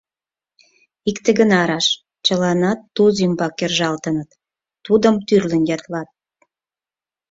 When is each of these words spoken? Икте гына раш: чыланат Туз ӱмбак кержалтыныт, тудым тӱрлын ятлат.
Икте 1.09 1.29
гына 1.39 1.59
раш: 1.69 1.87
чыланат 2.25 2.79
Туз 2.95 3.15
ӱмбак 3.25 3.53
кержалтыныт, 3.59 4.29
тудым 4.85 5.15
тӱрлын 5.27 5.61
ятлат. 5.75 6.09